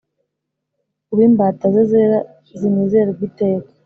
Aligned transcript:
ub' 1.11 1.21
imbata 1.27 1.65
ze 1.73 1.83
zera 1.91 2.19
zinezerw' 2.59 3.23
iteka. 3.27 3.69